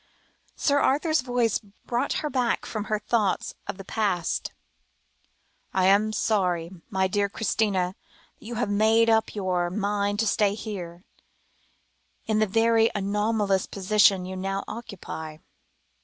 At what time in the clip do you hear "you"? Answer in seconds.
8.43-8.55, 14.25-14.35